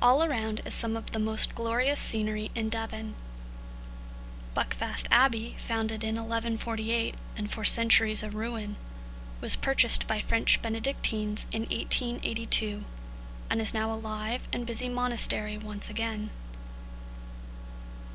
[0.00, 3.14] All around is some of the most glorious scenery in Devon.
[4.56, 8.76] Buckfast Abbey, founded in 1148 and for centuries a ruin,
[9.42, 12.86] was purchased by French Benedictines in 1882,
[13.50, 16.30] and is now a live and busy monastery once again.